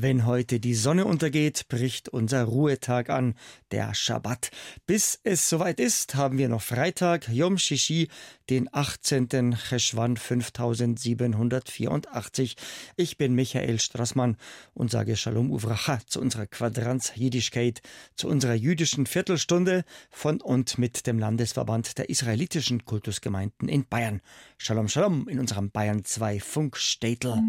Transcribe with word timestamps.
Wenn 0.00 0.26
heute 0.26 0.60
die 0.60 0.76
Sonne 0.76 1.06
untergeht, 1.06 1.66
bricht 1.68 2.08
unser 2.08 2.44
Ruhetag 2.44 3.10
an, 3.10 3.34
der 3.72 3.96
Schabbat. 3.96 4.52
Bis 4.86 5.18
es 5.24 5.48
soweit 5.48 5.80
ist, 5.80 6.14
haben 6.14 6.38
wir 6.38 6.48
noch 6.48 6.62
Freitag, 6.62 7.28
Yom 7.28 7.58
Shishi, 7.58 8.06
den 8.48 8.72
18. 8.72 9.56
Cheshvan 9.56 10.16
5784. 10.16 12.54
Ich 12.94 13.18
bin 13.18 13.34
Michael 13.34 13.80
Strassmann 13.80 14.36
und 14.72 14.92
sage 14.92 15.16
Shalom 15.16 15.50
Uvracha 15.50 15.98
zu 16.06 16.20
unserer 16.20 16.46
Quadranz 16.46 17.10
Jiddischkeit, 17.16 17.82
zu 18.14 18.28
unserer 18.28 18.54
jüdischen 18.54 19.04
Viertelstunde 19.04 19.84
von 20.12 20.40
und 20.40 20.78
mit 20.78 21.08
dem 21.08 21.18
Landesverband 21.18 21.98
der 21.98 22.08
israelitischen 22.08 22.84
Kultusgemeinden 22.84 23.68
in 23.68 23.84
Bayern. 23.84 24.20
Shalom 24.58 24.86
Shalom 24.86 25.26
in 25.26 25.40
unserem 25.40 25.72
Bayern 25.72 26.04
2 26.04 26.38
Funkstädtel. 26.38 27.42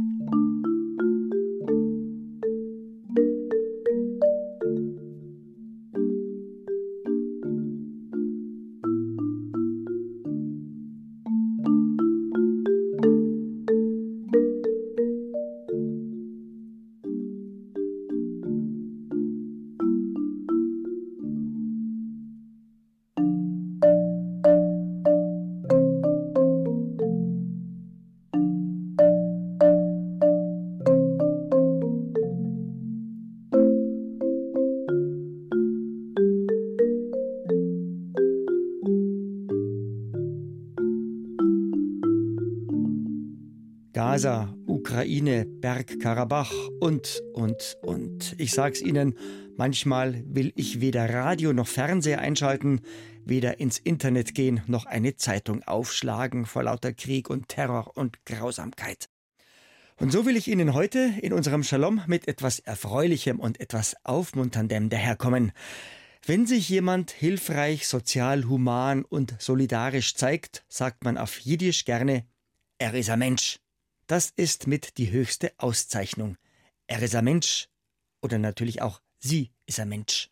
Gaza, 44.19 44.53
Ukraine, 44.67 45.45
Bergkarabach 45.45 46.51
und, 46.81 47.23
und, 47.31 47.77
und. 47.81 48.35
Ich 48.37 48.51
sag's 48.51 48.81
Ihnen, 48.81 49.17
manchmal 49.55 50.25
will 50.27 50.51
ich 50.57 50.81
weder 50.81 51.09
Radio 51.09 51.53
noch 51.53 51.69
Fernseher 51.69 52.19
einschalten, 52.19 52.81
weder 53.23 53.61
ins 53.61 53.77
Internet 53.79 54.35
gehen 54.35 54.59
noch 54.67 54.85
eine 54.85 55.15
Zeitung 55.15 55.63
aufschlagen 55.63 56.45
vor 56.45 56.63
lauter 56.63 56.91
Krieg 56.91 57.29
und 57.29 57.47
Terror 57.47 57.95
und 57.95 58.25
Grausamkeit. 58.25 59.07
Und 59.95 60.11
so 60.11 60.25
will 60.25 60.35
ich 60.35 60.49
Ihnen 60.49 60.73
heute 60.73 61.13
in 61.21 61.31
unserem 61.31 61.63
Shalom 61.63 62.01
mit 62.05 62.27
etwas 62.27 62.59
Erfreulichem 62.59 63.39
und 63.39 63.61
etwas 63.61 63.95
Aufmunterndem 64.03 64.89
daherkommen. 64.89 65.53
Wenn 66.25 66.45
sich 66.45 66.67
jemand 66.67 67.11
hilfreich, 67.11 67.87
sozial, 67.87 68.49
human 68.49 69.05
und 69.05 69.41
solidarisch 69.41 70.15
zeigt, 70.15 70.65
sagt 70.67 71.05
man 71.05 71.17
auf 71.17 71.39
Jiddisch 71.39 71.85
gerne, 71.85 72.25
er 72.79 72.93
ist 72.95 73.09
ein 73.09 73.19
Mensch. 73.19 73.59
Das 74.09 74.33
ist 74.35 74.65
mit 74.65 74.97
die 74.97 75.11
höchste 75.11 75.51
Auszeichnung. 75.59 76.35
Er 76.87 77.03
ist 77.03 77.13
ein 77.13 77.25
Mensch. 77.25 77.69
Oder 78.23 78.39
natürlich 78.39 78.81
auch 78.81 79.01
sie 79.19 79.51
ist 79.67 79.79
ein 79.79 79.89
Mensch. 79.89 80.31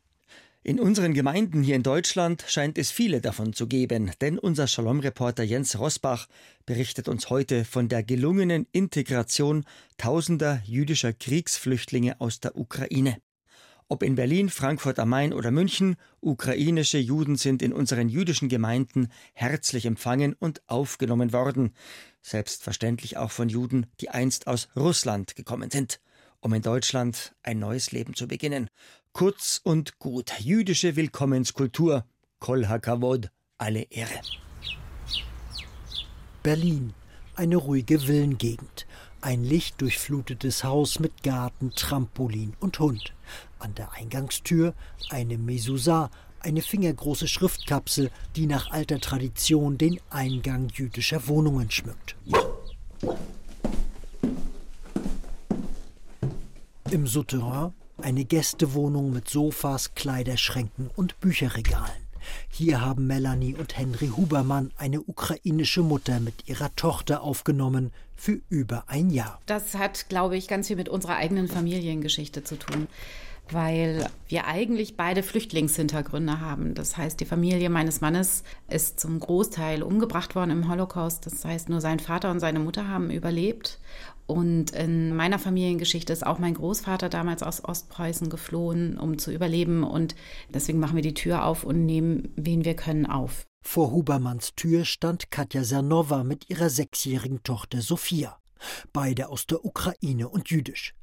In 0.64 0.80
unseren 0.80 1.14
Gemeinden 1.14 1.62
hier 1.62 1.76
in 1.76 1.84
Deutschland 1.84 2.44
scheint 2.48 2.80
es 2.80 2.90
viele 2.90 3.22
davon 3.22 3.54
zu 3.54 3.68
geben, 3.68 4.12
denn 4.20 4.40
unser 4.40 4.66
Shalom-Reporter 4.66 5.44
Jens 5.44 5.78
Rosbach 5.78 6.28
berichtet 6.66 7.08
uns 7.08 7.30
heute 7.30 7.66
von 7.66 7.88
der 7.88 8.02
gelungenen 8.02 8.66
Integration 8.72 9.64
tausender 9.98 10.60
jüdischer 10.66 11.14
Kriegsflüchtlinge 11.14 12.20
aus 12.20 12.40
der 12.40 12.58
Ukraine. 12.58 13.22
Ob 13.90 14.04
in 14.04 14.16
Berlin, 14.16 14.50
Frankfurt 14.50 15.00
am 15.00 15.10
Main 15.10 15.34
oder 15.34 15.50
München, 15.50 15.96
ukrainische 16.20 16.98
Juden 16.98 17.38
sind 17.38 17.62
in 17.62 17.72
unseren 17.72 18.10
jüdischen 18.10 18.50
Gemeinden 18.50 19.08
herzlich 19.34 19.86
empfangen 19.86 20.34
und 20.34 20.62
aufgenommen 20.68 21.32
worden 21.32 21.74
selbstverständlich 22.28 23.18
auch 23.18 23.32
von 23.32 23.50
Juden, 23.50 23.88
die 24.00 24.10
einst 24.10 24.48
aus 24.48 24.68
Russland 24.76 25.36
gekommen 25.36 25.72
sind, 25.72 26.00
um 26.40 26.54
in 26.54 26.62
Deutschland 26.62 27.36
ein 27.44 27.60
neues 27.60 27.92
Leben 27.92 28.14
zu 28.14 28.28
beginnen. 28.28 28.70
Kurz 29.14 29.60
und 29.64 29.98
gut, 29.98 30.40
jüdische 30.40 30.96
Willkommenskultur, 30.96 32.06
Kol 32.40 32.68
HaKavod, 32.68 33.32
alle 33.58 33.84
Ehre. 33.84 34.22
Berlin, 36.44 36.94
eine 37.36 37.56
ruhige 37.56 38.00
Villengegend. 38.00 38.86
Ein 39.20 39.44
lichtdurchflutetes 39.44 40.64
Haus 40.64 41.00
mit 41.00 41.24
Garten, 41.24 41.72
Trampolin 41.72 42.56
und 42.60 42.80
Hund. 42.80 43.16
An 43.60 43.74
der 43.76 43.92
Eingangstür 43.94 44.74
eine 45.10 45.38
Mezuzah, 45.38 46.10
eine 46.40 46.62
fingergroße 46.62 47.28
Schriftkapsel, 47.28 48.12
die 48.36 48.46
nach 48.46 48.72
alter 48.72 49.00
Tradition 49.00 49.78
den 49.78 50.00
Eingang 50.10 50.70
jüdischer 50.74 51.28
Wohnungen 51.28 51.72
schmückt. 51.72 52.16
Im 56.92 57.08
Souterrain 57.08 57.74
eine 58.02 58.26
Gästewohnung 58.26 59.12
mit 59.12 59.28
Sofas, 59.28 59.96
Kleiderschränken 59.96 60.90
und 60.96 61.20
Bücherregalen. 61.20 62.08
Hier 62.50 62.82
haben 62.82 63.08
Melanie 63.08 63.56
und 63.56 63.78
Henry 63.78 64.10
Hubermann 64.16 64.72
eine 64.78 65.02
ukrainische 65.02 65.82
Mutter 65.82 66.20
mit 66.20 66.48
ihrer 66.48 66.76
Tochter 66.76 67.22
aufgenommen 67.22 67.92
für 68.16 68.40
über 68.50 68.84
ein 68.88 69.10
Jahr. 69.10 69.40
Das 69.46 69.76
hat, 69.76 70.10
glaube 70.10 70.38
ich, 70.38 70.48
ganz 70.48 70.68
viel 70.68 70.76
mit 70.76 70.90
unserer 70.90 71.16
eigenen 71.16 71.48
Familiengeschichte 71.48 72.44
zu 72.44 72.58
tun 72.58 72.88
weil 73.54 74.10
wir 74.28 74.48
eigentlich 74.48 74.98
beide 74.98 75.24
Flüchtlingshintergründe 75.24 76.40
haben. 76.40 76.74
Das 76.74 76.98
heißt, 76.98 77.20
die 77.20 77.26
Familie 77.26 77.70
meines 77.70 78.02
Mannes 78.02 78.44
ist 78.70 79.00
zum 79.00 79.20
Großteil 79.20 79.84
umgebracht 79.84 80.36
worden 80.36 80.52
im 80.52 80.70
Holocaust. 80.70 81.26
Das 81.26 81.44
heißt, 81.46 81.70
nur 81.70 81.82
sein 81.82 82.00
Vater 82.00 82.32
und 82.32 82.40
seine 82.40 82.60
Mutter 82.60 82.88
haben 82.88 83.10
überlebt. 83.10 83.80
Und 84.26 84.72
in 84.72 85.16
meiner 85.16 85.40
Familiengeschichte 85.40 86.12
ist 86.12 86.26
auch 86.26 86.40
mein 86.40 86.54
Großvater 86.54 87.08
damals 87.08 87.44
aus 87.44 87.64
Ostpreußen 87.64 88.30
geflohen, 88.30 88.98
um 88.98 89.18
zu 89.18 89.32
überleben. 89.32 89.84
Und 89.84 90.16
deswegen 90.54 90.80
machen 90.80 90.96
wir 90.96 91.04
die 91.04 91.14
Tür 91.14 91.46
auf 91.46 91.64
und 91.64 91.86
nehmen, 91.86 92.34
wen 92.36 92.66
wir 92.66 92.76
können, 92.76 93.06
auf. 93.06 93.46
Vor 93.62 93.92
Hubermanns 93.92 94.54
Tür 94.56 94.86
stand 94.86 95.32
Katja 95.32 95.64
Sernova 95.64 96.24
mit 96.24 96.50
ihrer 96.50 96.70
sechsjährigen 96.70 97.44
Tochter 97.44 97.82
Sophia 97.82 98.38
beide 98.94 99.30
aus 99.30 99.48
der 99.48 99.66
Ukraine 99.66 100.30
und 100.30 100.50
jüdisch. 100.50 100.94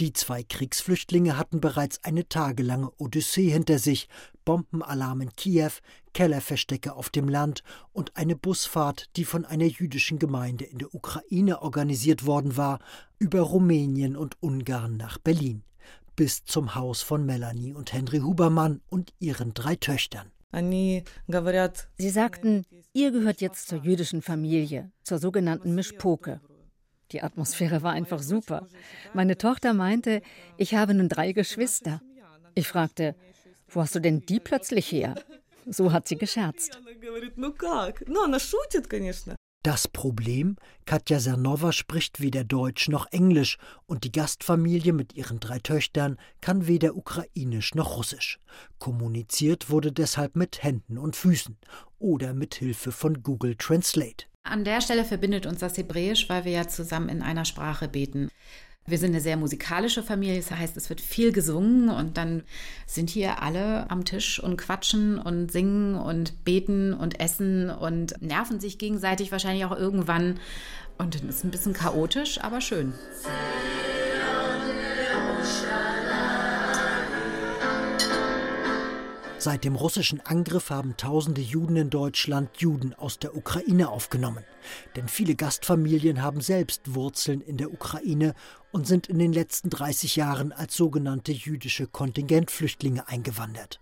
Die 0.00 0.12
zwei 0.12 0.42
Kriegsflüchtlinge 0.42 1.36
hatten 1.36 1.60
bereits 1.60 2.02
eine 2.04 2.28
tagelange 2.28 2.90
Odyssee 2.98 3.50
hinter 3.50 3.78
sich, 3.78 4.08
Bombenalarm 4.44 5.22
in 5.22 5.32
Kiew, 5.34 5.70
Kellerverstecke 6.12 6.94
auf 6.94 7.10
dem 7.10 7.28
Land 7.28 7.62
und 7.92 8.16
eine 8.16 8.36
Busfahrt, 8.36 9.08
die 9.16 9.24
von 9.24 9.44
einer 9.44 9.64
jüdischen 9.64 10.18
Gemeinde 10.18 10.64
in 10.64 10.78
der 10.78 10.94
Ukraine 10.94 11.62
organisiert 11.62 12.26
worden 12.26 12.56
war, 12.56 12.78
über 13.18 13.40
Rumänien 13.40 14.16
und 14.16 14.36
Ungarn 14.42 14.96
nach 14.96 15.18
Berlin, 15.18 15.62
bis 16.16 16.44
zum 16.44 16.74
Haus 16.74 17.02
von 17.02 17.24
Melanie 17.26 17.74
und 17.74 17.92
Henry 17.92 18.18
Hubermann 18.18 18.80
und 18.88 19.12
ihren 19.18 19.54
drei 19.54 19.76
Töchtern. 19.76 20.30
Sie 21.96 22.10
sagten, 22.10 22.64
ihr 22.92 23.10
gehört 23.10 23.40
jetzt 23.40 23.66
zur 23.66 23.82
jüdischen 23.82 24.22
Familie, 24.22 24.92
zur 25.02 25.18
sogenannten 25.18 25.74
Mischpoke. 25.74 26.40
Die 27.14 27.22
Atmosphäre 27.22 27.84
war 27.84 27.92
einfach 27.92 28.20
super. 28.20 28.66
Meine 29.12 29.38
Tochter 29.38 29.72
meinte, 29.72 30.20
ich 30.56 30.74
habe 30.74 30.94
nun 30.94 31.08
drei 31.08 31.30
Geschwister. 31.30 32.02
Ich 32.56 32.66
fragte, 32.66 33.14
wo 33.68 33.82
hast 33.82 33.94
du 33.94 34.00
denn 34.00 34.26
die 34.26 34.40
plötzlich 34.40 34.90
her? 34.90 35.14
So 35.64 35.92
hat 35.92 36.08
sie 36.08 36.16
gescherzt. 36.16 36.80
Das 39.62 39.86
Problem, 39.86 40.56
Katja 40.86 41.20
Sernova 41.20 41.70
spricht 41.70 42.20
weder 42.20 42.42
Deutsch 42.42 42.88
noch 42.88 43.06
Englisch 43.12 43.58
und 43.86 44.02
die 44.02 44.10
Gastfamilie 44.10 44.92
mit 44.92 45.14
ihren 45.14 45.38
drei 45.38 45.60
Töchtern 45.60 46.18
kann 46.40 46.66
weder 46.66 46.96
Ukrainisch 46.96 47.76
noch 47.76 47.96
Russisch. 47.96 48.40
Kommuniziert 48.80 49.70
wurde 49.70 49.92
deshalb 49.92 50.34
mit 50.34 50.64
Händen 50.64 50.98
und 50.98 51.14
Füßen 51.14 51.56
oder 52.00 52.34
mit 52.34 52.56
Hilfe 52.56 52.90
von 52.90 53.22
Google 53.22 53.54
Translate. 53.54 54.26
An 54.46 54.62
der 54.62 54.82
Stelle 54.82 55.06
verbindet 55.06 55.46
uns 55.46 55.60
das 55.60 55.78
Hebräisch, 55.78 56.28
weil 56.28 56.44
wir 56.44 56.52
ja 56.52 56.68
zusammen 56.68 57.08
in 57.08 57.22
einer 57.22 57.46
Sprache 57.46 57.88
beten. 57.88 58.28
Wir 58.86 58.98
sind 58.98 59.12
eine 59.12 59.22
sehr 59.22 59.38
musikalische 59.38 60.02
Familie, 60.02 60.36
das 60.36 60.50
heißt, 60.50 60.76
es 60.76 60.90
wird 60.90 61.00
viel 61.00 61.32
gesungen 61.32 61.88
und 61.88 62.18
dann 62.18 62.42
sind 62.86 63.08
hier 63.08 63.40
alle 63.42 63.90
am 63.90 64.04
Tisch 64.04 64.38
und 64.38 64.58
quatschen 64.58 65.18
und 65.18 65.50
singen 65.50 65.94
und 65.94 66.44
beten 66.44 66.92
und 66.92 67.18
essen 67.20 67.70
und 67.70 68.20
nerven 68.20 68.60
sich 68.60 68.76
gegenseitig 68.76 69.32
wahrscheinlich 69.32 69.64
auch 69.64 69.74
irgendwann. 69.74 70.38
Und 70.98 71.18
dann 71.18 71.30
ist 71.30 71.36
es 71.36 71.44
ein 71.44 71.50
bisschen 71.50 71.72
chaotisch, 71.72 72.38
aber 72.42 72.60
schön. 72.60 72.92
Seit 79.44 79.64
dem 79.64 79.76
russischen 79.76 80.22
Angriff 80.24 80.70
haben 80.70 80.96
tausende 80.96 81.42
Juden 81.42 81.76
in 81.76 81.90
Deutschland 81.90 82.56
Juden 82.62 82.94
aus 82.94 83.18
der 83.18 83.36
Ukraine 83.36 83.90
aufgenommen. 83.90 84.42
Denn 84.96 85.06
viele 85.06 85.34
Gastfamilien 85.34 86.22
haben 86.22 86.40
selbst 86.40 86.94
Wurzeln 86.94 87.42
in 87.42 87.58
der 87.58 87.70
Ukraine 87.70 88.32
und 88.72 88.86
sind 88.86 89.06
in 89.06 89.18
den 89.18 89.34
letzten 89.34 89.68
30 89.68 90.16
Jahren 90.16 90.52
als 90.52 90.74
sogenannte 90.74 91.32
jüdische 91.32 91.86
Kontingentflüchtlinge 91.86 93.06
eingewandert. 93.06 93.80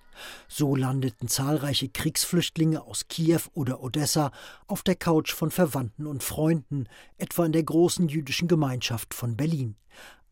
So 0.49 0.75
landeten 0.75 1.29
zahlreiche 1.29 1.89
Kriegsflüchtlinge 1.89 2.83
aus 2.83 3.07
Kiew 3.07 3.43
oder 3.55 3.85
Odessa 3.85 4.33
auf 4.67 4.83
der 4.83 4.97
Couch 4.97 5.33
von 5.33 5.53
Verwandten 5.53 6.09
und 6.09 6.25
Freunden, 6.25 6.89
etwa 7.19 7.47
in 7.47 7.53
der 7.53 7.63
großen 7.63 8.09
jüdischen 8.09 8.49
Gemeinschaft 8.49 9.15
von 9.15 9.37
Berlin. 9.37 9.77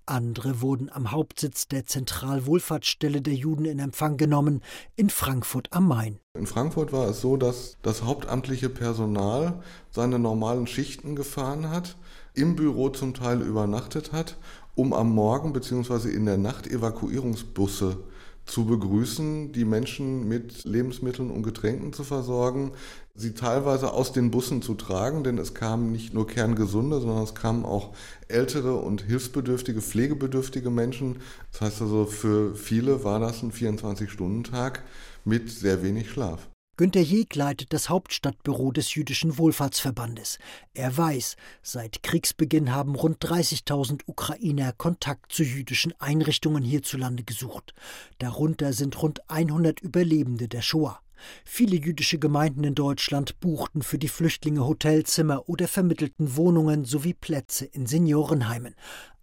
Andere 0.06 0.60
wurden 0.60 0.90
am 0.90 1.10
Hauptsitz 1.10 1.68
der 1.68 1.86
Zentralwohlfahrtsstelle 1.86 3.22
der 3.22 3.34
Juden 3.34 3.64
in 3.64 3.78
Empfang 3.78 4.16
genommen, 4.16 4.62
in 4.96 5.10
Frankfurt 5.10 5.72
am 5.72 5.88
Main. 5.88 6.18
In 6.34 6.46
Frankfurt 6.46 6.92
war 6.92 7.08
es 7.08 7.20
so, 7.20 7.36
dass 7.36 7.76
das 7.82 8.02
hauptamtliche 8.02 8.68
Personal 8.68 9.62
seine 9.90 10.18
normalen 10.18 10.66
Schichten 10.66 11.16
gefahren 11.16 11.70
hat, 11.70 11.96
im 12.34 12.56
Büro 12.56 12.88
zum 12.88 13.14
Teil 13.14 13.40
übernachtet 13.40 14.12
hat, 14.12 14.36
um 14.74 14.92
am 14.92 15.14
Morgen 15.14 15.52
bzw. 15.52 16.10
in 16.10 16.26
der 16.26 16.38
Nacht 16.38 16.66
Evakuierungsbusse 16.66 17.98
zu 18.46 18.64
begrüßen, 18.66 19.52
die 19.52 19.64
Menschen 19.64 20.28
mit 20.28 20.64
Lebensmitteln 20.64 21.30
und 21.30 21.42
Getränken 21.42 21.92
zu 21.92 22.04
versorgen, 22.04 22.72
sie 23.14 23.34
teilweise 23.34 23.92
aus 23.92 24.12
den 24.12 24.30
Bussen 24.30 24.62
zu 24.62 24.74
tragen, 24.74 25.24
denn 25.24 25.38
es 25.38 25.54
kamen 25.54 25.92
nicht 25.92 26.14
nur 26.14 26.26
kerngesunde, 26.26 27.00
sondern 27.00 27.22
es 27.22 27.34
kamen 27.34 27.64
auch 27.64 27.94
ältere 28.28 28.76
und 28.76 29.02
hilfsbedürftige, 29.02 29.80
pflegebedürftige 29.80 30.70
Menschen. 30.70 31.20
Das 31.52 31.60
heißt 31.60 31.82
also, 31.82 32.06
für 32.06 32.54
viele 32.54 33.04
war 33.04 33.20
das 33.20 33.42
ein 33.42 33.52
24-Stunden-Tag 33.52 34.82
mit 35.24 35.50
sehr 35.50 35.82
wenig 35.82 36.10
Schlaf. 36.10 36.48
Günter 36.80 37.02
Jeg 37.02 37.36
leitet 37.36 37.74
das 37.74 37.90
Hauptstadtbüro 37.90 38.72
des 38.72 38.94
Jüdischen 38.94 39.36
Wohlfahrtsverbandes. 39.36 40.38
Er 40.72 40.96
weiß, 40.96 41.36
seit 41.62 42.02
Kriegsbeginn 42.02 42.74
haben 42.74 42.94
rund 42.94 43.22
30.000 43.22 44.04
Ukrainer 44.06 44.72
Kontakt 44.72 45.30
zu 45.30 45.42
jüdischen 45.42 45.92
Einrichtungen 46.00 46.62
hierzulande 46.62 47.22
gesucht. 47.22 47.74
Darunter 48.16 48.72
sind 48.72 49.02
rund 49.02 49.28
100 49.28 49.80
Überlebende 49.80 50.48
der 50.48 50.62
Shoah. 50.62 51.02
Viele 51.44 51.76
jüdische 51.76 52.18
Gemeinden 52.18 52.64
in 52.64 52.74
Deutschland 52.74 53.38
buchten 53.40 53.82
für 53.82 53.98
die 53.98 54.08
Flüchtlinge 54.08 54.66
Hotelzimmer 54.66 55.50
oder 55.50 55.68
vermittelten 55.68 56.36
Wohnungen 56.36 56.86
sowie 56.86 57.12
Plätze 57.12 57.66
in 57.66 57.84
Seniorenheimen. 57.84 58.74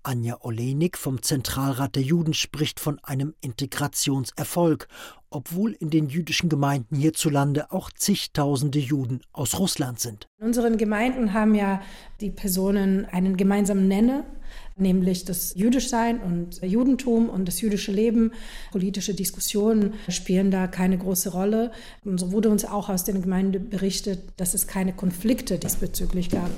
Anja 0.07 0.37
Olenik 0.39 0.97
vom 0.97 1.21
Zentralrat 1.21 1.95
der 1.97 2.01
Juden 2.01 2.33
spricht 2.33 2.79
von 2.79 2.97
einem 3.03 3.33
Integrationserfolg, 3.41 4.87
obwohl 5.29 5.73
in 5.73 5.89
den 5.89 6.07
jüdischen 6.07 6.47
Gemeinden 6.47 6.95
hierzulande 6.95 7.73
auch 7.73 7.91
zigtausende 7.91 8.79
Juden 8.79 9.19
aus 9.33 9.59
Russland 9.59 9.99
sind. 9.99 10.29
In 10.39 10.47
unseren 10.47 10.77
Gemeinden 10.77 11.33
haben 11.33 11.55
ja 11.55 11.81
die 12.21 12.29
Personen 12.29 13.03
einen 13.03 13.35
gemeinsamen 13.35 13.89
Nenner, 13.89 14.23
nämlich 14.77 15.25
das 15.25 15.53
Jüdischsein 15.55 16.21
und 16.21 16.61
Judentum 16.63 17.29
und 17.29 17.45
das 17.45 17.59
jüdische 17.59 17.91
Leben. 17.91 18.31
Politische 18.71 19.13
Diskussionen 19.13 19.95
spielen 20.07 20.51
da 20.51 20.67
keine 20.67 20.97
große 20.97 21.33
Rolle. 21.33 21.73
Und 22.05 22.17
so 22.17 22.31
wurde 22.31 22.49
uns 22.49 22.63
auch 22.63 22.87
aus 22.87 23.03
den 23.03 23.21
Gemeinden 23.21 23.69
berichtet, 23.69 24.21
dass 24.37 24.53
es 24.53 24.67
keine 24.67 24.93
Konflikte 24.93 25.59
diesbezüglich 25.59 26.29
gab. 26.29 26.49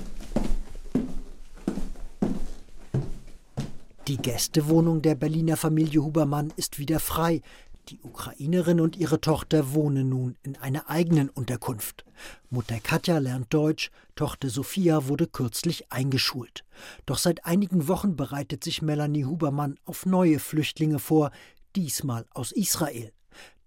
Die 4.10 4.18
Gästewohnung 4.18 5.04
der 5.04 5.14
Berliner 5.14 5.56
Familie 5.56 6.02
Hubermann 6.04 6.52
ist 6.56 6.80
wieder 6.80 7.00
frei. 7.00 7.44
Die 7.90 8.00
Ukrainerin 8.02 8.82
und 8.82 8.98
ihre 8.98 9.22
Tochter 9.22 9.76
wohnen 9.76 10.10
nun 10.10 10.36
in 10.42 10.58
einer 10.58 10.90
eigenen 10.90 11.30
Unterkunft. 11.30 12.06
Mutter 12.50 12.80
Katja 12.80 13.20
lernt 13.20 13.54
Deutsch, 13.54 13.92
Tochter 14.16 14.50
Sophia 14.50 15.08
wurde 15.08 15.28
kürzlich 15.28 15.92
eingeschult. 15.92 16.66
Doch 17.06 17.20
seit 17.20 17.46
einigen 17.46 17.88
Wochen 17.88 18.16
bereitet 18.16 18.64
sich 18.64 18.82
Melanie 18.82 19.26
Hubermann 19.26 19.78
auf 19.86 20.08
neue 20.08 20.40
Flüchtlinge 20.40 20.98
vor, 20.98 21.30
diesmal 21.76 22.26
aus 22.34 22.52
Israel. 22.52 23.14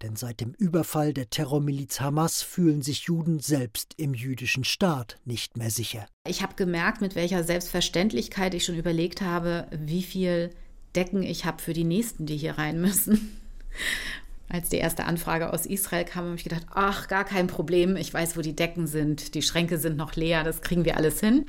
Denn 0.01 0.15
seit 0.15 0.41
dem 0.41 0.53
Überfall 0.53 1.13
der 1.13 1.29
Terrormiliz 1.29 2.01
Hamas 2.01 2.41
fühlen 2.41 2.81
sich 2.81 3.03
Juden 3.03 3.39
selbst 3.39 3.93
im 3.97 4.13
jüdischen 4.13 4.63
Staat 4.63 5.17
nicht 5.23 5.55
mehr 5.57 5.69
sicher. 5.69 6.05
Ich 6.27 6.41
habe 6.41 6.55
gemerkt, 6.55 6.99
mit 6.99 7.15
welcher 7.15 7.43
Selbstverständlichkeit 7.43 8.53
ich 8.53 8.65
schon 8.65 8.77
überlegt 8.77 9.21
habe, 9.21 9.67
wie 9.71 10.03
viel 10.03 10.49
Decken 10.95 11.23
ich 11.23 11.45
habe 11.45 11.61
für 11.61 11.73
die 11.73 11.85
Nächsten, 11.85 12.25
die 12.25 12.37
hier 12.37 12.57
rein 12.57 12.81
müssen. 12.81 13.39
Als 14.49 14.69
die 14.69 14.77
erste 14.77 15.05
Anfrage 15.05 15.51
aus 15.51 15.65
Israel 15.65 16.05
kam, 16.05 16.25
habe 16.25 16.35
ich 16.35 16.43
gedacht, 16.43 16.67
ach, 16.69 17.07
gar 17.07 17.23
kein 17.23 17.47
Problem, 17.47 17.95
ich 17.95 18.13
weiß, 18.13 18.37
wo 18.37 18.41
die 18.41 18.55
Decken 18.55 18.85
sind, 18.87 19.33
die 19.33 19.41
Schränke 19.41 19.79
sind 19.79 19.97
noch 19.97 20.15
leer, 20.15 20.43
das 20.43 20.61
kriegen 20.61 20.85
wir 20.85 20.97
alles 20.97 21.19
hin. 21.21 21.45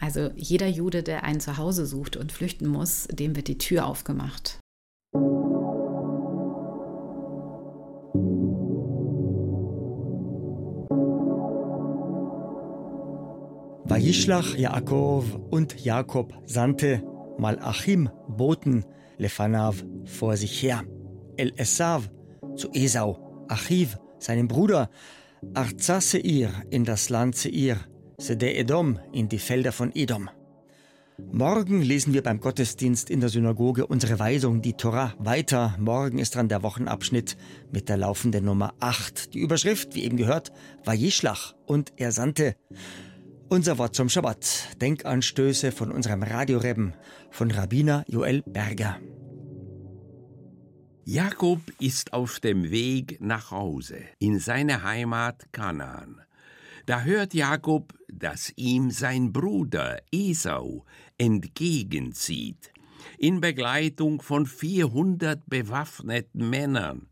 Also 0.00 0.30
jeder 0.36 0.66
Jude, 0.66 1.02
der 1.02 1.24
ein 1.24 1.40
Zuhause 1.40 1.86
sucht 1.86 2.16
und 2.16 2.32
flüchten 2.32 2.66
muss, 2.66 3.06
dem 3.10 3.36
wird 3.36 3.48
die 3.48 3.58
Tür 3.58 3.86
aufgemacht. 3.86 4.58
Vayishlach 14.10 14.56
Yaakov 14.56 15.38
und 15.50 15.84
Jakob 15.84 16.34
sandte 16.44 17.00
Malachim 17.38 18.10
Boten 18.26 18.84
Lefanav 19.18 19.84
vor 20.04 20.36
sich 20.36 20.60
her. 20.64 20.82
El 21.36 21.52
Esav 21.56 22.10
zu 22.56 22.72
Esau, 22.72 23.46
Achiv, 23.46 23.98
seinem 24.18 24.48
Bruder, 24.48 24.90
Arza 25.54 26.00
Seir 26.00 26.50
in 26.70 26.84
das 26.84 27.08
Land 27.08 27.36
Seir, 27.36 27.76
Sede 28.18 28.52
Edom 28.52 28.98
in 29.12 29.28
die 29.28 29.38
Felder 29.38 29.70
von 29.70 29.94
Edom. 29.94 30.28
Morgen 31.30 31.80
lesen 31.80 32.12
wir 32.12 32.24
beim 32.24 32.40
Gottesdienst 32.40 33.10
in 33.10 33.20
der 33.20 33.28
Synagoge 33.28 33.86
unsere 33.86 34.18
Weisung, 34.18 34.60
die 34.60 34.72
Torah, 34.72 35.14
weiter. 35.20 35.76
Morgen 35.78 36.18
ist 36.18 36.34
dran 36.34 36.48
der 36.48 36.64
Wochenabschnitt 36.64 37.36
mit 37.70 37.88
der 37.88 37.98
laufenden 37.98 38.44
Nummer 38.44 38.74
8. 38.80 39.34
Die 39.34 39.38
Überschrift, 39.38 39.94
wie 39.94 40.02
eben 40.02 40.16
gehört, 40.16 40.50
war 40.84 40.94
Jeschlach 40.94 41.54
und 41.64 41.92
er 41.96 42.10
sandte. 42.10 42.56
Unser 43.50 43.78
Wort 43.78 43.96
zum 43.96 44.08
Schabbat. 44.08 44.80
Denkanstöße 44.80 45.72
von 45.72 45.90
unserem 45.90 46.22
Radiorebben 46.22 46.94
von 47.32 47.50
Rabbiner 47.50 48.04
Joel 48.06 48.42
Berger. 48.46 49.00
Jakob 51.04 51.58
ist 51.80 52.12
auf 52.12 52.38
dem 52.38 52.70
Weg 52.70 53.20
nach 53.20 53.50
Hause 53.50 54.04
in 54.20 54.38
seine 54.38 54.84
Heimat 54.84 55.52
Kanaan. 55.52 56.20
Da 56.86 57.02
hört 57.02 57.34
Jakob, 57.34 57.92
dass 58.06 58.52
ihm 58.54 58.92
sein 58.92 59.32
Bruder 59.32 60.00
Esau 60.12 60.84
entgegenzieht, 61.18 62.72
in 63.18 63.40
Begleitung 63.40 64.22
von 64.22 64.46
400 64.46 65.42
bewaffneten 65.50 66.48
Männern. 66.48 67.08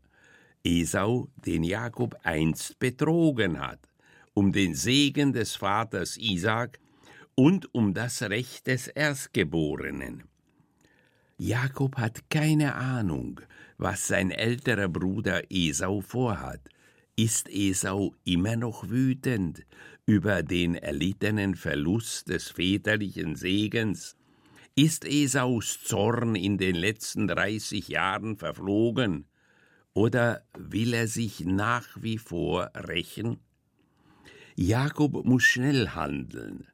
Esau, 0.63 1.27
den 1.45 1.65
Jakob 1.65 2.15
einst 2.23 2.79
betrogen 2.79 3.59
hat 3.59 3.88
um 4.33 4.51
den 4.51 4.75
Segen 4.75 5.33
des 5.33 5.55
Vaters 5.55 6.17
Isaak 6.17 6.79
und 7.35 7.73
um 7.73 7.93
das 7.93 8.21
Recht 8.21 8.67
des 8.67 8.87
Erstgeborenen. 8.87 10.23
Jakob 11.37 11.97
hat 11.97 12.29
keine 12.29 12.75
Ahnung, 12.75 13.39
was 13.77 14.07
sein 14.07 14.29
älterer 14.29 14.89
Bruder 14.89 15.43
Esau 15.49 16.01
vorhat. 16.01 16.59
Ist 17.15 17.49
Esau 17.49 18.13
immer 18.25 18.55
noch 18.55 18.89
wütend 18.89 19.65
über 20.05 20.43
den 20.43 20.75
erlittenen 20.75 21.55
Verlust 21.55 22.29
des 22.29 22.49
väterlichen 22.49 23.35
Segens? 23.35 24.17
Ist 24.75 25.05
Esaus 25.05 25.79
Zorn 25.83 26.35
in 26.35 26.57
den 26.57 26.75
letzten 26.75 27.27
dreißig 27.27 27.89
Jahren 27.89 28.37
verflogen? 28.37 29.25
Oder 29.93 30.43
will 30.57 30.93
er 30.93 31.07
sich 31.07 31.41
nach 31.41 31.87
wie 32.01 32.17
vor 32.17 32.71
rächen? 32.75 33.39
Jakob 34.61 35.23
muss 35.23 35.43
schnell 35.43 35.87
handeln. 35.87 36.67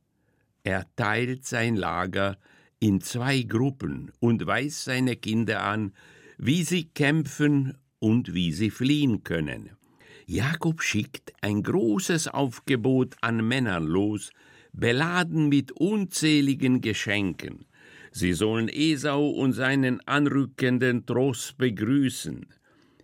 Er 0.63 0.87
teilt 0.95 1.45
sein 1.45 1.75
Lager 1.75 2.39
in 2.79 2.99
zwei 2.99 3.43
Gruppen 3.43 4.11
und 4.19 4.47
weist 4.47 4.85
seine 4.85 5.15
Kinder 5.15 5.61
an, 5.61 5.93
wie 6.39 6.63
sie 6.63 6.85
kämpfen 6.85 7.77
und 7.99 8.33
wie 8.33 8.51
sie 8.53 8.71
fliehen 8.71 9.23
können. 9.23 9.69
Jakob 10.25 10.81
schickt 10.81 11.31
ein 11.41 11.61
großes 11.61 12.27
Aufgebot 12.27 13.17
an 13.21 13.47
Männern 13.47 13.85
los, 13.85 14.31
beladen 14.73 15.47
mit 15.47 15.71
unzähligen 15.71 16.81
Geschenken. 16.81 17.65
Sie 18.11 18.33
sollen 18.33 18.67
Esau 18.67 19.29
und 19.29 19.53
seinen 19.53 20.01
anrückenden 20.07 21.05
Trost 21.05 21.59
begrüßen. 21.59 22.47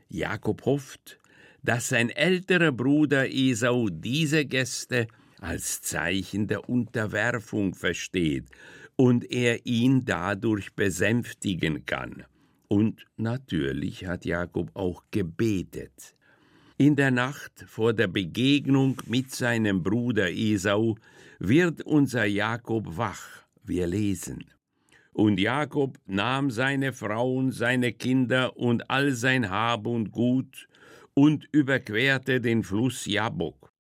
Jakob 0.10 0.66
hofft, 0.66 1.20
dass 1.64 1.90
sein 1.90 2.10
älterer 2.10 2.72
Bruder 2.72 3.30
Esau 3.30 3.90
diese 3.90 4.46
Gäste 4.46 5.08
als 5.40 5.82
Zeichen 5.82 6.48
der 6.48 6.70
Unterwerfung 6.70 7.74
versteht 7.74 8.46
und 8.96 9.30
er 9.32 9.66
ihn 9.66 10.06
dadurch 10.06 10.74
besänftigen 10.76 11.86
kann. 11.86 12.24
Und 12.68 13.06
natürlich 13.18 14.06
hat 14.06 14.26
Jakob 14.26 14.72
auch 14.76 15.04
gebetet. 15.12 16.16
In 16.78 16.96
der 16.96 17.12
Nacht 17.12 17.66
vor 17.68 17.94
der 17.94 18.08
Begegnung 18.08 19.02
mit 19.06 19.32
seinem 19.32 19.84
Bruder 19.84 20.32
Esau 20.32 20.96
wird 21.40 21.82
unser 21.82 22.26
Jakob 22.26 22.98
wach, 22.98 23.46
wir 23.64 23.88
lesen. 23.88 24.46
Und 25.14 25.40
Jakob 25.40 25.98
nahm 26.06 26.50
seine 26.50 26.94
Frauen, 26.94 27.52
seine 27.52 27.92
Kinder 27.92 28.56
und 28.56 28.90
all 28.90 29.12
sein 29.12 29.50
Hab 29.50 29.86
und 29.86 30.12
Gut 30.12 30.68
und 31.14 31.48
überquerte 31.52 32.42
den 32.42 32.64
Fluss 32.64 33.06
Jabok. 33.06 33.72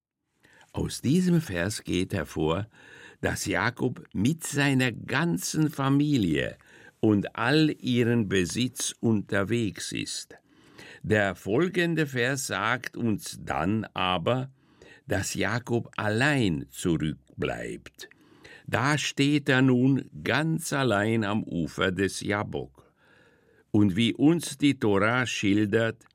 Aus 0.73 1.01
diesem 1.01 1.41
Vers 1.41 1.83
geht 1.83 2.13
hervor, 2.13 2.67
dass 3.21 3.45
Jakob 3.45 4.03
mit 4.13 4.43
seiner 4.45 4.91
ganzen 4.91 5.69
Familie 5.69 6.57
und 6.99 7.35
all 7.35 7.75
ihren 7.79 8.29
Besitz 8.29 8.95
unterwegs 8.99 9.91
ist. 9.91 10.35
Der 11.03 11.35
folgende 11.35 12.05
Vers 12.05 12.47
sagt 12.47 12.95
uns 12.95 13.39
dann 13.41 13.85
aber, 13.93 14.51
dass 15.07 15.33
Jakob 15.33 15.91
allein 15.97 16.67
zurückbleibt. 16.69 18.07
Da 18.67 18.97
steht 18.97 19.49
er 19.49 19.61
nun 19.61 20.09
ganz 20.23 20.71
allein 20.71 21.23
am 21.23 21.43
Ufer 21.43 21.91
des 21.91 22.21
Jabok. 22.21 22.93
Und 23.71 23.95
wie 23.95 24.13
uns 24.13 24.57
die 24.57 24.77
Tora 24.79 25.25
schildert, 25.25 26.05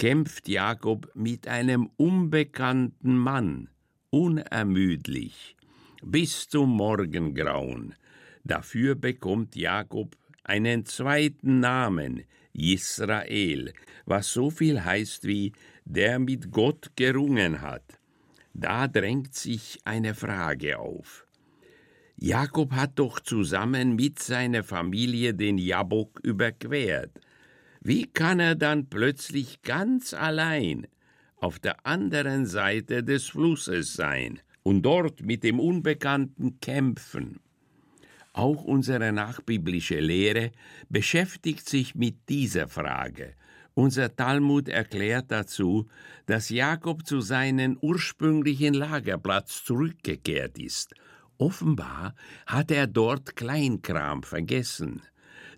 kämpft 0.00 0.48
Jakob 0.48 1.10
mit 1.14 1.46
einem 1.46 1.90
unbekannten 1.98 3.18
Mann, 3.18 3.68
unermüdlich, 4.08 5.56
bis 6.02 6.48
zum 6.48 6.70
Morgengrauen. 6.70 7.94
Dafür 8.42 8.94
bekommt 8.94 9.56
Jakob 9.56 10.16
einen 10.42 10.86
zweiten 10.86 11.60
Namen, 11.60 12.24
Israel, 12.54 13.74
was 14.06 14.32
so 14.32 14.48
viel 14.48 14.82
heißt 14.82 15.26
wie 15.26 15.52
der 15.84 16.18
mit 16.18 16.50
Gott 16.50 16.92
gerungen 16.96 17.60
hat. 17.60 18.00
Da 18.54 18.88
drängt 18.88 19.34
sich 19.34 19.80
eine 19.84 20.14
Frage 20.14 20.78
auf. 20.78 21.26
Jakob 22.16 22.72
hat 22.72 22.98
doch 22.98 23.20
zusammen 23.20 23.96
mit 23.96 24.18
seiner 24.18 24.64
Familie 24.64 25.34
den 25.34 25.58
Jabok 25.58 26.20
überquert. 26.22 27.20
Wie 27.80 28.06
kann 28.06 28.40
er 28.40 28.54
dann 28.54 28.88
plötzlich 28.88 29.62
ganz 29.62 30.14
allein 30.14 30.86
auf 31.36 31.58
der 31.58 31.86
anderen 31.86 32.46
Seite 32.46 33.02
des 33.02 33.26
Flusses 33.26 33.94
sein 33.94 34.40
und 34.62 34.82
dort 34.82 35.22
mit 35.22 35.42
dem 35.44 35.58
Unbekannten 35.58 36.60
kämpfen? 36.60 37.40
Auch 38.32 38.64
unsere 38.64 39.12
nachbiblische 39.12 39.98
Lehre 39.98 40.52
beschäftigt 40.88 41.68
sich 41.68 41.94
mit 41.94 42.28
dieser 42.28 42.68
Frage. 42.68 43.34
Unser 43.74 44.14
Talmud 44.14 44.68
erklärt 44.68 45.30
dazu, 45.30 45.88
dass 46.26 46.50
Jakob 46.50 47.06
zu 47.06 47.20
seinem 47.20 47.78
ursprünglichen 47.80 48.74
Lagerplatz 48.74 49.64
zurückgekehrt 49.64 50.58
ist– 50.58 50.94
Offenbar 51.40 52.14
hat 52.46 52.70
er 52.70 52.86
dort 52.86 53.34
Kleinkram 53.34 54.22
vergessen. 54.22 55.00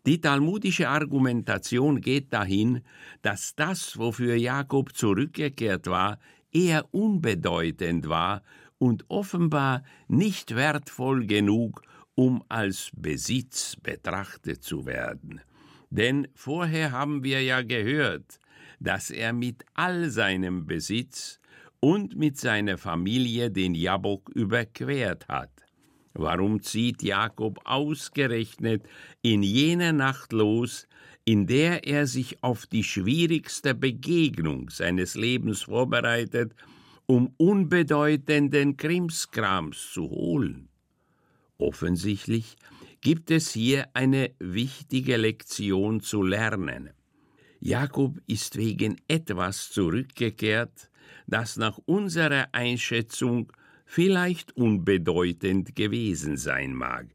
Die 0.05 0.21
talmudische 0.21 0.89
Argumentation 0.89 2.01
geht 2.01 2.33
dahin, 2.33 2.81
dass 3.23 3.55
das, 3.55 3.99
wofür 3.99 4.35
Jakob 4.35 4.97
zurückgekehrt 4.97 5.87
war, 5.87 6.19
eher 6.51 6.93
unbedeutend 6.93 8.09
war 8.09 8.43
und 8.79 9.05
offenbar 9.09 9.85
nicht 10.09 10.57
wertvoll 10.57 11.27
genug, 11.27 11.83
um 12.17 12.43
als 12.49 12.91
Besitz 12.97 13.77
betrachtet 13.77 14.65
zu 14.65 14.87
werden. 14.87 15.41
Denn 15.91 16.27
vorher 16.35 16.91
haben 16.91 17.23
wir 17.23 17.43
ja 17.43 17.63
gehört, 17.63 18.41
dass 18.81 19.11
er 19.11 19.33
mit 19.33 19.65
all 19.75 20.11
seinem 20.11 20.67
Besitz 20.67 21.39
und 21.79 22.17
mit 22.17 22.39
seiner 22.39 22.77
Familie 22.77 23.51
den 23.51 23.75
Jabok 23.75 24.31
überquert 24.31 25.29
hat. 25.29 25.62
Warum 26.15 26.63
zieht 26.63 27.03
Jakob 27.03 27.61
ausgerechnet 27.65 28.85
in 29.23 29.43
jener 29.43 29.93
Nacht 29.93 30.33
los, 30.33 30.87
in 31.25 31.47
der 31.47 31.87
er 31.87 32.07
sich 32.07 32.43
auf 32.43 32.67
die 32.67 32.85
schwierigste 32.85 33.75
Begegnung 33.75 34.69
seines 34.71 35.15
Lebens 35.15 35.63
vorbereitet, 35.63 36.55
um 37.07 37.33
unbedeutenden 37.39 38.77
Krimskrams 38.77 39.93
zu 39.93 40.11
holen? 40.11 40.69
Offensichtlich 41.59 42.57
gibt 43.01 43.31
es 43.31 43.53
hier 43.53 43.89
eine 43.95 44.33
wichtige 44.39 45.17
Lektion 45.17 46.01
zu 46.01 46.23
lernen. 46.23 46.91
Jakob 47.61 48.19
ist 48.27 48.57
wegen 48.57 49.01
etwas 49.07 49.71
zurückgekehrt, 49.71 50.91
das 51.27 51.57
nach 51.57 51.79
unserer 51.87 52.49
Einschätzung 52.53 53.53
vielleicht 53.93 54.57
unbedeutend 54.57 55.77
gewesen 55.77 56.39
sein 56.39 56.73
mag. 56.73 57.09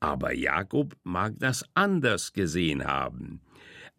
Aber 0.00 0.34
Jakob 0.34 0.96
mag 1.04 1.34
das 1.38 1.64
anders 1.74 2.32
gesehen 2.32 2.84
haben. 2.84 3.40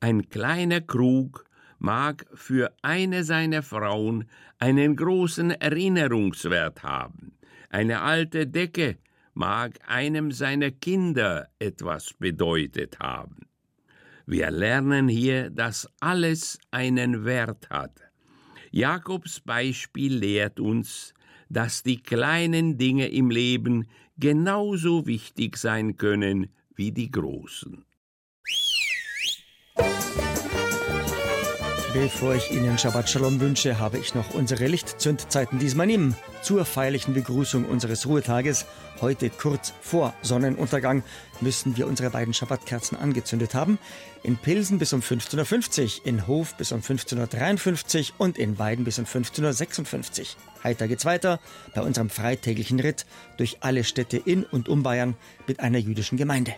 Ein 0.01 0.27
kleiner 0.27 0.81
Krug 0.81 1.45
mag 1.79 2.25
für 2.33 2.73
eine 2.81 3.23
seiner 3.23 3.63
Frauen 3.63 4.25
einen 4.59 4.97
großen 4.97 5.51
Erinnerungswert 5.51 6.83
haben. 6.83 7.31
Eine 7.69 8.01
alte 8.01 8.45
Decke 8.45 8.97
mag 9.33 9.79
einem 9.87 10.33
seiner 10.33 10.71
Kinder 10.71 11.47
etwas 11.59 12.13
bedeutet 12.13 12.99
haben. 12.99 13.47
Wir 14.25 14.51
lernen 14.51 15.07
hier, 15.07 15.49
dass 15.49 15.89
alles 16.01 16.59
einen 16.71 17.23
Wert 17.23 17.69
hat. 17.69 18.01
Jakobs 18.71 19.39
Beispiel 19.39 20.17
lehrt 20.17 20.59
uns, 20.59 21.13
dass 21.49 21.83
die 21.83 22.01
kleinen 22.01 22.77
Dinge 22.77 23.07
im 23.07 23.29
Leben 23.29 23.87
genauso 24.17 25.05
wichtig 25.05 25.57
sein 25.57 25.97
können 25.97 26.49
wie 26.75 26.91
die 26.91 27.11
großen. 27.11 27.85
Bevor 31.99 32.35
ich 32.35 32.51
Ihnen 32.51 32.77
Shabbat 32.77 33.09
Shalom 33.09 33.39
wünsche, 33.39 33.79
habe 33.79 33.97
ich 33.97 34.13
noch 34.13 34.35
unsere 34.35 34.67
Lichtzündzeiten 34.67 35.57
diesmal 35.57 35.87
nehmen. 35.87 36.15
Zur 36.43 36.63
feierlichen 36.63 37.15
Begrüßung 37.15 37.65
unseres 37.65 38.05
Ruhetages, 38.05 38.67
heute 39.01 39.31
kurz 39.31 39.73
vor 39.81 40.13
Sonnenuntergang, 40.21 41.01
müssen 41.41 41.75
wir 41.75 41.87
unsere 41.87 42.11
beiden 42.11 42.35
Schabbatkerzen 42.35 42.99
angezündet 42.99 43.55
haben. 43.55 43.79
In 44.21 44.37
Pilsen 44.37 44.77
bis 44.77 44.93
um 44.93 44.99
15.50 45.01 46.01
Uhr, 46.01 46.05
in 46.05 46.27
Hof 46.27 46.53
bis 46.55 46.71
um 46.71 46.81
15.53 46.81 48.11
Uhr 48.11 48.15
und 48.19 48.37
in 48.37 48.59
Weiden 48.59 48.85
bis 48.85 48.99
um 48.99 49.05
15.56 49.05 50.19
Uhr. 50.19 50.27
Heiter 50.63 50.87
geht's 50.87 51.05
weiter 51.05 51.39
bei 51.73 51.81
unserem 51.81 52.11
freitäglichen 52.11 52.79
Ritt 52.79 53.07
durch 53.37 53.57
alle 53.61 53.83
Städte 53.83 54.17
in 54.17 54.43
und 54.43 54.69
um 54.69 54.83
Bayern 54.83 55.15
mit 55.47 55.61
einer 55.61 55.79
jüdischen 55.79 56.19
Gemeinde. 56.19 56.53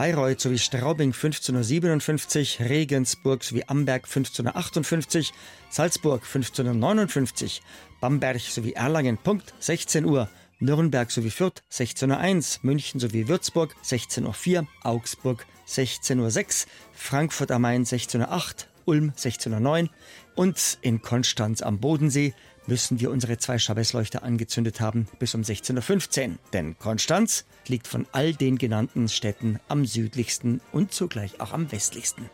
Bayreuth 0.00 0.40
sowie 0.40 0.58
Straubing 0.58 1.12
1557, 1.12 2.58
Regensburg 2.60 3.44
sowie 3.44 3.68
Amberg 3.68 4.06
1558, 4.06 5.34
Salzburg 5.68 6.22
1559, 6.24 7.60
Bamberg 8.00 8.40
sowie 8.40 8.72
Erlangen 8.72 9.18
Punkt 9.18 9.52
16 9.60 10.06
Uhr, 10.06 10.30
Nürnberg 10.58 11.10
sowie 11.10 11.30
Fürth 11.30 11.60
16.01 11.70 12.60
München 12.62 12.98
sowie 12.98 13.28
Würzburg 13.28 13.76
16.04 13.84 14.64
Augsburg 14.84 15.46
16.06 15.68 16.66
Frankfurt 16.94 17.50
am 17.50 17.60
Main 17.60 17.84
16.08 17.84 18.68
Ulm 18.86 19.12
16.09 19.18 19.90
und 20.34 20.78
in 20.80 21.02
Konstanz 21.02 21.60
am 21.60 21.78
Bodensee 21.78 22.32
müssen 22.66 23.00
wir 23.00 23.10
unsere 23.10 23.38
zwei 23.38 23.58
Schabbesleuchter 23.58 24.22
angezündet 24.22 24.80
haben 24.80 25.08
bis 25.18 25.34
um 25.34 25.42
16.15 25.42 26.28
Uhr. 26.28 26.34
Denn 26.52 26.78
Konstanz 26.78 27.44
liegt 27.66 27.86
von 27.86 28.06
all 28.12 28.34
den 28.34 28.58
genannten 28.58 29.08
Städten 29.08 29.58
am 29.68 29.84
südlichsten 29.84 30.60
und 30.72 30.92
zugleich 30.92 31.40
auch 31.40 31.52
am 31.52 31.70
westlichsten. 31.72 32.30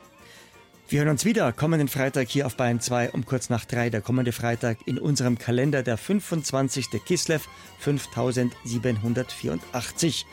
Wir 0.88 1.00
hören 1.00 1.08
uns 1.08 1.24
wieder 1.24 1.52
kommenden 1.52 1.88
Freitag 1.88 2.28
hier 2.28 2.46
auf 2.46 2.56
Bayern 2.56 2.80
2 2.80 3.10
um 3.10 3.26
kurz 3.26 3.50
nach 3.50 3.64
drei. 3.64 3.90
Der 3.90 4.00
kommende 4.00 4.30
Freitag 4.30 4.78
in 4.86 5.00
unserem 5.00 5.36
Kalender 5.36 5.82
der 5.82 5.96
25. 5.96 6.90
Kislev 7.04 7.48
5784. 7.80 10.26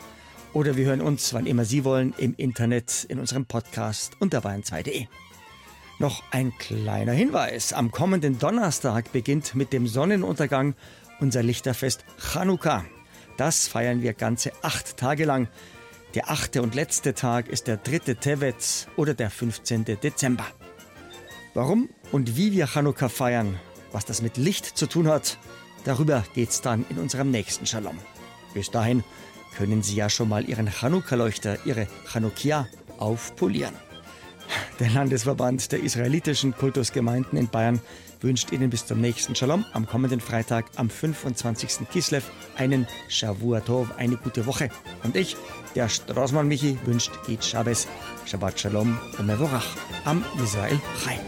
Oder 0.52 0.76
wir 0.76 0.86
hören 0.86 1.00
uns, 1.00 1.34
wann 1.34 1.46
immer 1.46 1.64
Sie 1.64 1.84
wollen, 1.84 2.14
im 2.18 2.36
Internet 2.36 3.04
in 3.08 3.18
unserem 3.18 3.46
Podcast 3.46 4.12
unter 4.20 4.38
bayern2.de. 4.38 5.08
Noch 5.98 6.22
ein 6.32 6.56
kleiner 6.58 7.12
Hinweis. 7.12 7.72
Am 7.72 7.92
kommenden 7.92 8.38
Donnerstag 8.38 9.12
beginnt 9.12 9.54
mit 9.54 9.72
dem 9.72 9.86
Sonnenuntergang 9.86 10.74
unser 11.20 11.42
Lichterfest 11.42 12.04
Chanukka. 12.18 12.84
Das 13.36 13.68
feiern 13.68 14.02
wir 14.02 14.12
ganze 14.12 14.52
acht 14.62 14.96
Tage 14.96 15.24
lang. 15.24 15.48
Der 16.14 16.30
achte 16.30 16.62
und 16.62 16.74
letzte 16.74 17.14
Tag 17.14 17.48
ist 17.48 17.68
der 17.68 17.76
dritte 17.76 18.16
Tevet 18.16 18.88
oder 18.96 19.14
der 19.14 19.30
15. 19.30 19.84
Dezember. 19.84 20.46
Warum 21.54 21.88
und 22.10 22.36
wie 22.36 22.52
wir 22.52 22.66
Chanukka 22.66 23.08
feiern, 23.08 23.58
was 23.92 24.04
das 24.04 24.20
mit 24.20 24.36
Licht 24.36 24.66
zu 24.66 24.88
tun 24.88 25.06
hat, 25.08 25.38
darüber 25.84 26.24
geht's 26.34 26.60
dann 26.60 26.84
in 26.90 26.98
unserem 26.98 27.30
nächsten 27.30 27.66
Shalom. 27.66 27.98
Bis 28.52 28.70
dahin 28.70 29.04
können 29.56 29.82
Sie 29.84 29.94
ja 29.94 30.10
schon 30.10 30.28
mal 30.28 30.48
Ihren 30.48 30.68
Chanukka-Leuchter, 30.68 31.64
Ihre 31.64 31.86
Chanukia, 32.12 32.66
aufpolieren. 32.98 33.74
Der 34.80 34.90
Landesverband 34.90 35.70
der 35.70 35.80
israelitischen 35.80 36.52
Kultusgemeinden 36.52 37.38
in 37.38 37.48
Bayern 37.48 37.80
wünscht 38.20 38.50
Ihnen 38.50 38.70
bis 38.70 38.86
zum 38.86 39.00
nächsten 39.00 39.36
Shalom 39.36 39.64
am 39.72 39.86
kommenden 39.86 40.18
Freitag 40.18 40.66
am 40.74 40.90
25. 40.90 41.88
Kislev 41.92 42.24
einen 42.56 42.88
Shavuatov, 43.08 43.96
eine 43.98 44.16
gute 44.16 44.46
Woche. 44.46 44.70
Und 45.04 45.14
ich, 45.14 45.36
der 45.76 45.88
Straßmann 45.88 46.48
Michi, 46.48 46.76
wünscht 46.86 47.12
Eid 47.28 47.44
Shabbos, 47.44 47.86
Shabbat 48.24 48.58
Shalom 48.58 48.98
und 49.16 49.26
Mevorach 49.26 49.76
am 50.04 50.24
Israel 50.42 50.80
Chai. 51.04 51.20